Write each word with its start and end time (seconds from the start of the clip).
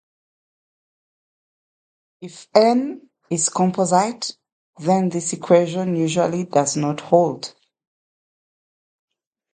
If 2.21 2.47
"n" 2.55 3.07
is 3.29 3.49
"composite", 3.49 4.35
then 4.79 5.09
this 5.09 5.31
equation 5.33 5.95
usually 5.95 6.45
does 6.45 6.75
"not" 6.75 7.01
hold. 7.01 7.53